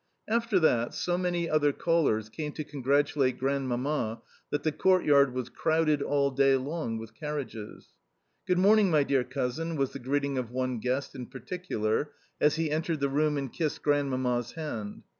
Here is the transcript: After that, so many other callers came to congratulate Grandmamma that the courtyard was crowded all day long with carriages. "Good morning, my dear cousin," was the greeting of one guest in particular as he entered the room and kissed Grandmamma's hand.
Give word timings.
After 0.27 0.57
that, 0.59 0.95
so 0.95 1.15
many 1.15 1.47
other 1.47 1.71
callers 1.71 2.27
came 2.27 2.53
to 2.53 2.63
congratulate 2.63 3.37
Grandmamma 3.37 4.23
that 4.49 4.63
the 4.63 4.71
courtyard 4.71 5.31
was 5.31 5.47
crowded 5.49 6.01
all 6.01 6.31
day 6.31 6.55
long 6.55 6.97
with 6.97 7.13
carriages. 7.13 7.89
"Good 8.47 8.57
morning, 8.57 8.89
my 8.89 9.03
dear 9.03 9.23
cousin," 9.23 9.75
was 9.75 9.93
the 9.93 9.99
greeting 9.99 10.39
of 10.39 10.49
one 10.49 10.79
guest 10.79 11.13
in 11.13 11.27
particular 11.27 12.13
as 12.39 12.55
he 12.55 12.71
entered 12.71 12.99
the 12.99 13.09
room 13.09 13.37
and 13.37 13.53
kissed 13.53 13.83
Grandmamma's 13.83 14.53
hand. 14.53 15.03